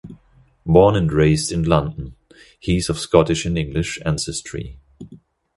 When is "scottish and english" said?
2.97-3.99